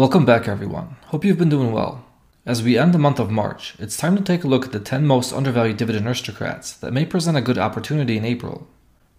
[0.00, 0.96] Welcome back, everyone.
[1.08, 2.06] Hope you've been doing well.
[2.46, 4.80] As we end the month of March, it's time to take a look at the
[4.80, 8.66] 10 most undervalued dividend aristocrats that may present a good opportunity in April.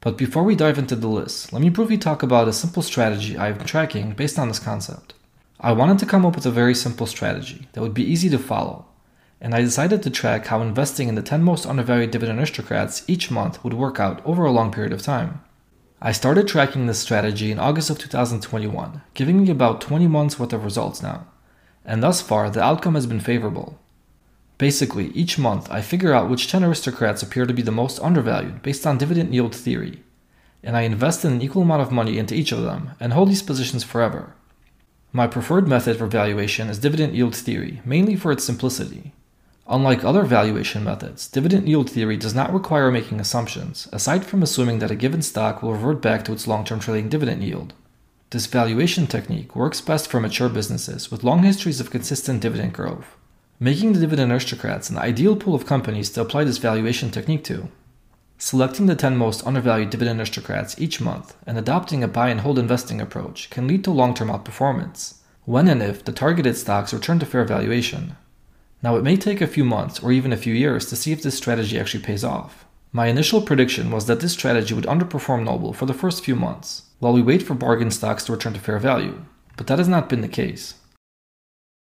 [0.00, 3.36] But before we dive into the list, let me briefly talk about a simple strategy
[3.36, 5.12] I've been tracking based on this concept.
[5.60, 8.38] I wanted to come up with a very simple strategy that would be easy to
[8.38, 8.86] follow,
[9.38, 13.30] and I decided to track how investing in the 10 most undervalued dividend aristocrats each
[13.30, 15.42] month would work out over a long period of time.
[16.02, 20.54] I started tracking this strategy in August of 2021, giving me about 20 months worth
[20.54, 21.26] of results now,
[21.84, 23.78] and thus far the outcome has been favorable.
[24.56, 28.62] Basically, each month I figure out which 10 aristocrats appear to be the most undervalued
[28.62, 30.02] based on dividend yield theory,
[30.62, 33.42] and I invest an equal amount of money into each of them and hold these
[33.42, 34.32] positions forever.
[35.12, 39.12] My preferred method for valuation is dividend yield theory, mainly for its simplicity.
[39.70, 44.80] Unlike other valuation methods, dividend yield theory does not require making assumptions, aside from assuming
[44.80, 47.72] that a given stock will revert back to its long term trading dividend yield.
[48.30, 53.16] This valuation technique works best for mature businesses with long histories of consistent dividend growth
[53.62, 57.68] making the dividend aristocrats an ideal pool of companies to apply this valuation technique to.
[58.38, 62.58] Selecting the 10 most undervalued dividend aristocrats each month and adopting a buy and hold
[62.58, 67.18] investing approach can lead to long term outperformance, when and if the targeted stocks return
[67.18, 68.16] to fair valuation.
[68.82, 71.22] Now, it may take a few months or even a few years to see if
[71.22, 72.64] this strategy actually pays off.
[72.92, 76.82] My initial prediction was that this strategy would underperform Noble for the first few months,
[76.98, 79.24] while we wait for bargain stocks to return to fair value,
[79.56, 80.74] but that has not been the case.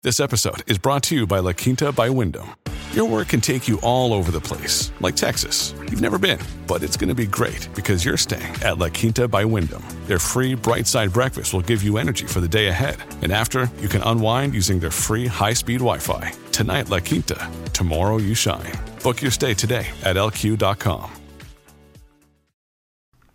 [0.03, 2.49] This episode is brought to you by La Quinta by Wyndham.
[2.97, 5.75] Your work can take you all over the place, like Texas.
[5.81, 9.27] You've never been, but it's going to be great because you're staying at La Quinta
[9.27, 9.83] by Wyndham.
[10.07, 12.95] Their free bright side breakfast will give you energy for the day ahead.
[13.21, 16.31] And after, you can unwind using their free high speed Wi Fi.
[16.51, 17.37] Tonight, La Quinta.
[17.71, 18.73] Tomorrow, you shine.
[19.03, 21.11] Book your stay today at lq.com.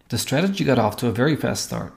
[0.09, 1.95] The strategy got off to a very fast start.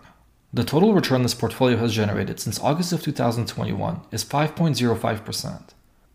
[0.53, 5.69] The total return this portfolio has generated since August of 2021 is 5.05%,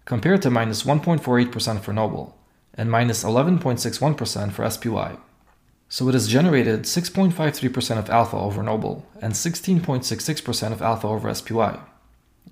[0.05, 2.37] compared to minus 1.48% for Noble
[2.75, 5.17] and minus 11.61% for SPY.
[5.89, 11.81] So it has generated 6.53% of alpha over Noble and 16.66% of alpha over SPY.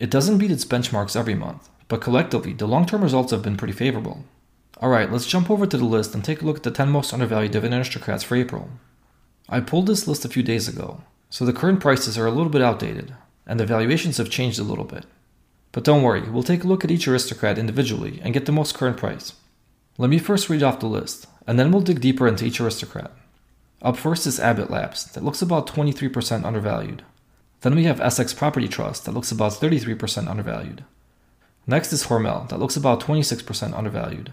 [0.01, 3.57] It doesn't beat its benchmarks every month, but collectively, the long term results have been
[3.57, 4.25] pretty favorable.
[4.83, 7.13] Alright, let's jump over to the list and take a look at the 10 most
[7.13, 8.71] undervalued dividend aristocrats for April.
[9.49, 12.51] I pulled this list a few days ago, so the current prices are a little
[12.51, 13.15] bit outdated,
[13.47, 15.05] and the valuations have changed a little bit.
[15.73, 18.75] But don't worry, we'll take a look at each aristocrat individually and get the most
[18.75, 19.35] current price.
[19.99, 23.11] Let me first read off the list, and then we'll dig deeper into each aristocrat.
[23.83, 27.03] Up first is Abbott Labs, that looks about 23% undervalued.
[27.61, 30.85] Then we have Essex Property Trust, that looks about 33% undervalued.
[31.67, 34.33] Next is Hormel, that looks about 26% undervalued.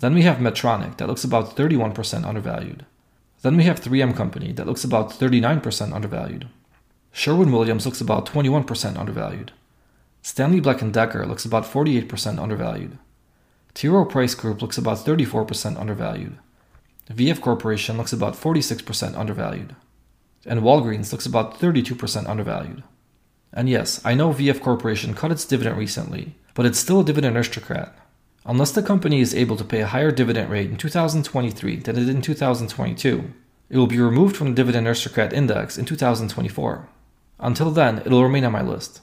[0.00, 2.86] Then we have Medtronic, that looks about 31% undervalued.
[3.42, 6.48] Then we have 3M Company that looks about 39% undervalued.
[7.12, 9.52] Sherwin Williams looks about 21% undervalued.
[10.28, 12.98] Stanley Black & Decker looks about 48% undervalued.
[13.72, 13.88] T.
[13.88, 16.36] Rowe Price Group looks about 34% undervalued.
[17.10, 19.74] VF Corporation looks about 46% undervalued.
[20.44, 22.82] And Walgreens looks about 32% undervalued.
[23.54, 27.34] And yes, I know VF Corporation cut its dividend recently, but it's still a dividend
[27.34, 27.98] aristocrat.
[28.44, 32.00] Unless the company is able to pay a higher dividend rate in 2023 than it
[32.00, 33.32] did in 2022,
[33.70, 36.86] it will be removed from the Dividend Aristocrat Index in 2024.
[37.40, 39.00] Until then, it'll remain on my list.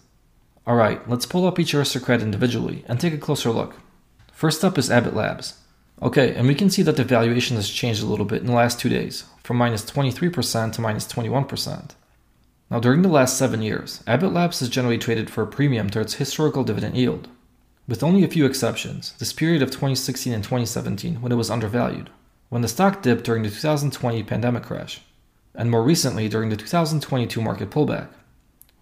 [0.67, 3.75] Alright, let's pull up each aristocrat individually and take a closer look.
[4.31, 5.59] First up is Abbott Labs.
[6.01, 8.53] Okay, and we can see that the valuation has changed a little bit in the
[8.53, 11.91] last two days, from minus 23% to minus 21%.
[12.69, 16.01] Now, during the last seven years, Abbott Labs has generally traded for a premium to
[16.01, 17.29] its historical dividend yield
[17.87, 22.09] with only a few exceptions, this period of 2016 and 2017 when it was undervalued,
[22.49, 25.01] when the stock dipped during the 2020 pandemic crash,
[25.53, 28.07] and more recently during the 2022 market pullback.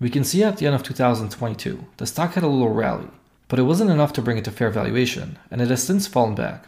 [0.04, 3.08] We can see at the end of 2022, the stock had a little rally,
[3.48, 6.36] but it wasn't enough to bring it to fair valuation, and it has since fallen
[6.36, 6.66] back.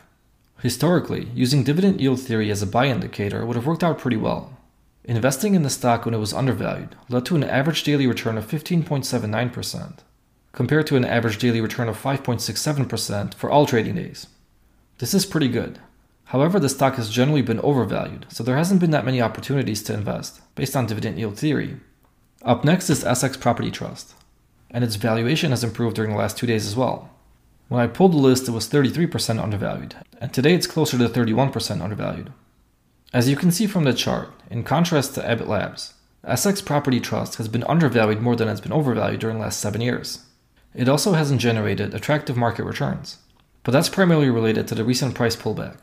[0.61, 4.57] Historically, using dividend yield theory as a buy indicator would have worked out pretty well.
[5.03, 8.47] Investing in the stock when it was undervalued led to an average daily return of
[8.47, 9.97] 15.79%,
[10.53, 14.27] compared to an average daily return of 5.67% for all trading days.
[14.99, 15.79] This is pretty good.
[16.23, 19.93] However, the stock has generally been overvalued, so there hasn't been that many opportunities to
[19.93, 21.81] invest, based on dividend yield theory.
[22.45, 24.13] Up next is Essex Property Trust,
[24.69, 27.09] and its valuation has improved during the last two days as well.
[27.69, 31.81] When I pulled the list, it was 33% undervalued, and today it's closer to 31%
[31.81, 32.31] undervalued.
[33.11, 37.37] As you can see from the chart, in contrast to Abbott Labs, Essex Property Trust
[37.37, 40.25] has been undervalued more than it's been overvalued during the last seven years.
[40.75, 43.17] It also hasn't generated attractive market returns,
[43.63, 45.77] but that's primarily related to the recent price pullback.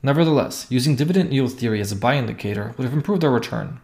[0.00, 3.80] Nevertheless, using dividend yield theory as a buy indicator would have improved our return.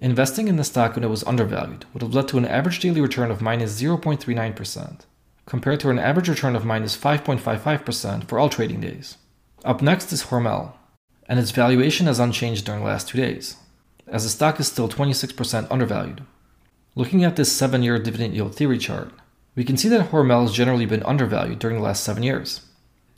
[0.00, 3.00] Investing in the stock when it was undervalued would have led to an average daily
[3.00, 5.00] return of minus 0.39%,
[5.44, 9.16] compared to an average return of minus 5.55% for all trading days.
[9.64, 10.74] Up next is Hormel,
[11.28, 13.56] and its valuation has unchanged during the last two days,
[14.06, 16.22] as the stock is still 26% undervalued.
[16.94, 19.10] Looking at this 7 year dividend yield theory chart,
[19.56, 22.60] we can see that Hormel has generally been undervalued during the last 7 years,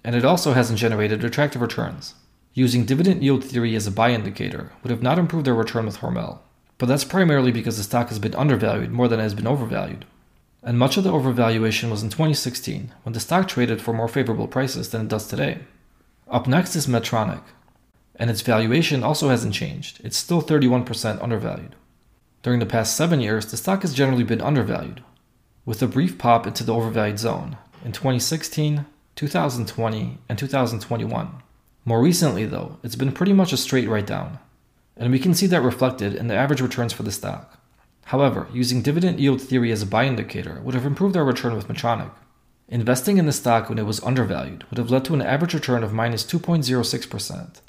[0.03, 2.15] and it also hasn't generated attractive returns.
[2.55, 5.99] Using dividend yield theory as a buy indicator would have not improved their return with
[5.99, 6.39] Hormel,
[6.81, 10.07] but that's primarily because the stock has been undervalued more than it has been overvalued.
[10.63, 14.49] And much of the overvaluation was in 2016, when the stock traded for more favorable
[14.49, 15.59] prices than it does today.
[16.31, 17.43] Up next is Medtronic,
[18.17, 20.01] and its valuation also hasn't changed.
[20.03, 21.75] It's still 31% undervalued.
[22.43, 25.03] During the past seven years, the stock has generally been undervalued,
[25.67, 28.87] with a brief pop into the overvalued zone in 2016,
[29.17, 31.43] 2020, and 2021.
[31.85, 34.39] More recently, though, it's been pretty much a straight right down,
[35.01, 37.59] and we can see that reflected in the average returns for the stock.
[38.05, 41.69] However, using dividend yield theory as a buy indicator would have improved our return with
[41.69, 42.11] Medtronic.
[42.69, 45.83] Investing in the stock when it was undervalued would have led to an average return
[45.83, 47.61] of minus 2.06%,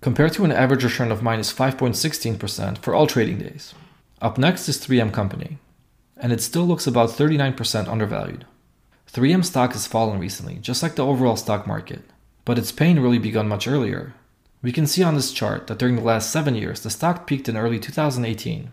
[0.00, 3.74] compared to an average return of minus 5.16% for all trading days.
[4.22, 5.58] Up next is 3M Company,
[6.16, 8.46] and it still looks about 39% undervalued.
[9.12, 12.02] 3M stock has fallen recently, just like the overall stock market,
[12.46, 14.14] but its pain really begun much earlier.
[14.60, 17.48] We can see on this chart that during the last 7 years, the stock peaked
[17.48, 18.72] in early 2018,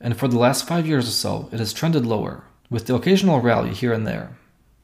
[0.00, 3.40] and for the last 5 years or so, it has trended lower, with the occasional
[3.40, 4.36] rally here and there.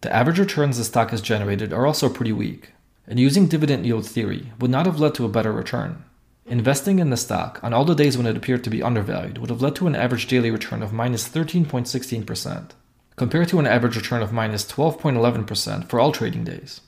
[0.03, 2.73] The average returns the stock has generated are also pretty weak,
[3.07, 6.05] and using dividend yield theory would not have led to a better return.
[6.45, 9.51] Investing in the stock on all the days when it appeared to be undervalued would
[9.51, 12.71] have led to an average daily return of minus 13.16%,
[13.17, 16.81] compared to an average return of minus 12.11% for all trading days.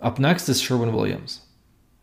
[0.00, 1.42] Up next is Sherwin Williams,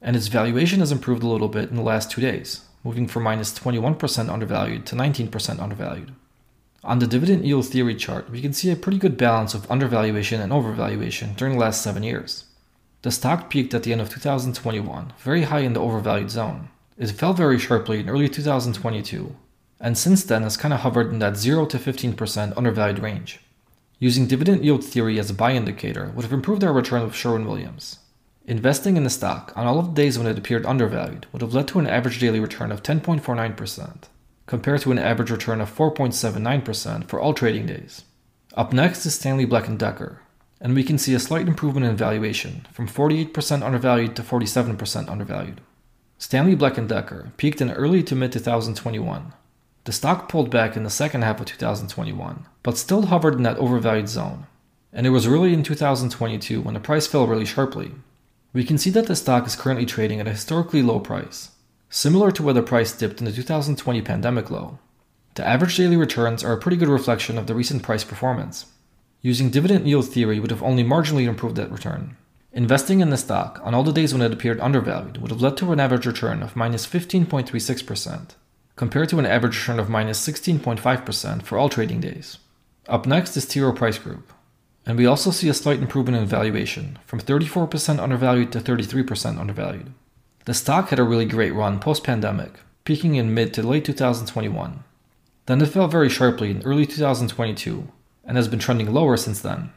[0.01, 3.23] and its valuation has improved a little bit in the last two days, moving from
[3.23, 6.13] minus 21% undervalued to 19% undervalued.
[6.83, 10.39] On the dividend yield theory chart, we can see a pretty good balance of undervaluation
[10.39, 12.45] and overvaluation during the last seven years.
[13.01, 16.69] The stock peaked at the end of 2021, very high in the overvalued zone,
[16.99, 19.33] it fell very sharply in early 2022,
[19.79, 23.39] and since then has kind of hovered in that 0 to 15% undervalued range.
[23.99, 27.45] Using dividend yield theory as a buy indicator would have improved our return with Sherwin
[27.47, 27.99] Williams.
[28.49, 31.53] Investing in the stock on all of the days when it appeared undervalued would have
[31.53, 34.05] led to an average daily return of 10.49%,
[34.47, 38.05] compared to an average return of 4.79% for all trading days.
[38.55, 40.23] Up next is Stanley Black & Decker,
[40.59, 45.61] and we can see a slight improvement in valuation from 48% undervalued to 47% undervalued.
[46.17, 49.31] Stanley Black & Decker peaked in early to mid 2021.
[49.83, 53.59] The stock pulled back in the second half of 2021, but still hovered in that
[53.59, 54.47] overvalued zone.
[54.91, 57.91] And it was really in 2022 when the price fell really sharply.
[58.51, 61.51] We can see that the stock is currently trading at a historically low price,
[61.89, 64.79] similar to where the price dipped in the 2020 pandemic low.
[65.35, 68.65] The average daily returns are a pretty good reflection of the recent price performance.
[69.21, 72.17] Using dividend yield theory would have only marginally improved that return.
[72.51, 75.55] Investing in the stock on all the days when it appeared undervalued would have led
[75.57, 78.31] to an average return of minus 15.36%,
[78.75, 82.39] compared to an average return of minus 16.5% for all trading days.
[82.87, 83.61] Up next is T.
[83.75, 84.33] Price Group,
[84.89, 89.93] and we also see a slight improvement in valuation from 34% undervalued to 33% undervalued.
[90.45, 92.53] The stock had a really great run post pandemic,
[92.85, 94.83] peaking in mid to late 2021.
[95.45, 97.87] Then it fell very sharply in early 2022
[98.23, 99.71] and has been trending lower since then.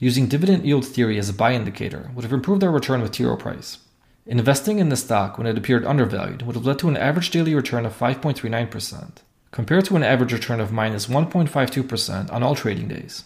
[0.00, 3.24] Using dividend yield theory as a buy indicator would have improved our return with T.
[3.38, 3.78] Price.
[4.26, 7.54] Investing in the stock when it appeared undervalued would have led to an average daily
[7.54, 9.18] return of 5.39%,
[9.52, 13.22] compared to an average return of minus 1.52% on all trading days.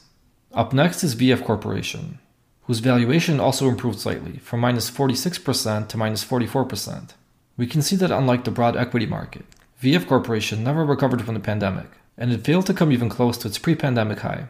[0.54, 2.20] Up next is VF Corporation,
[2.66, 7.10] whose valuation also improved slightly from minus 46% to minus 44%.
[7.56, 9.46] We can see that unlike the broad equity market,
[9.82, 13.48] VF Corporation never recovered from the pandemic, and it failed to come even close to
[13.48, 14.46] its pre pandemic high.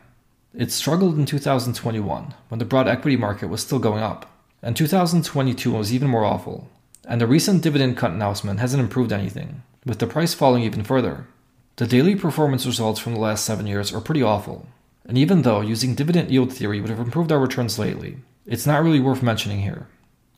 [0.54, 4.30] It struggled in 2021 when the broad equity market was still going up,
[4.62, 6.68] and 2022 was even more awful.
[7.08, 11.28] And the recent dividend cut announcement hasn't improved anything, with the price falling even further.
[11.76, 14.68] The daily performance results from the last seven years are pretty awful,
[15.06, 18.82] and even though using dividend yield theory would have improved our returns lately, it's not
[18.82, 19.86] really worth mentioning here.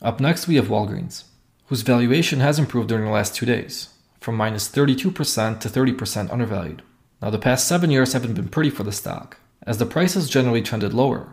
[0.03, 1.25] Up next, we have Walgreens,
[1.67, 6.83] whose valuation has improved during the last two days, from minus 32% to 30% undervalued.
[7.23, 10.29] Now, the past seven years haven't been pretty for the stock, as the price has
[10.29, 11.29] generally trended lower,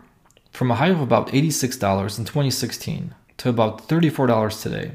[0.51, 4.91] from a high of about $86 in 2016 to about $34 today.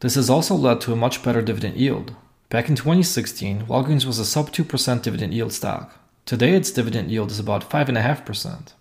[0.00, 2.14] This has also led to a much better dividend yield.
[2.48, 5.98] Back in 2016, Walgreens was a sub 2% dividend yield stock.
[6.24, 8.72] Today, its dividend yield is about 5.5%.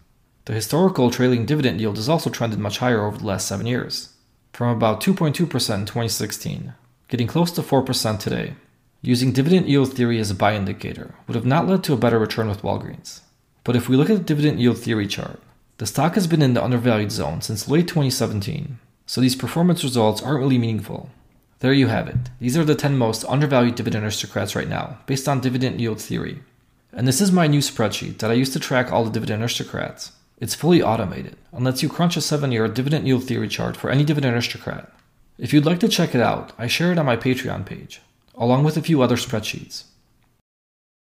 [0.46, 4.14] The historical trailing dividend yield has also trended much higher over the last seven years,
[4.54, 6.74] from about 2.2% in 2016,
[7.08, 8.56] getting close to 4% today.
[9.02, 12.20] Using dividend yield theory as a buy indicator would have not led to a better
[12.20, 13.22] return with Walgreens.
[13.64, 15.42] But if we look at the dividend yield theory chart,
[15.78, 20.22] the stock has been in the undervalued zone since late 2017, so these performance results
[20.22, 21.10] aren't really meaningful.
[21.60, 22.30] There you have it.
[22.40, 26.42] These are the 10 most undervalued dividend aristocrats right now, based on dividend yield theory.
[26.94, 30.12] And this is my new spreadsheet that I use to track all the dividend aristocrats.
[30.40, 33.90] It's fully automated and lets you crunch a 7 year dividend yield theory chart for
[33.90, 34.92] any dividend aristocrat.
[35.38, 38.02] If you'd like to check it out, I share it on my Patreon page,
[38.36, 39.86] along with a few other spreadsheets.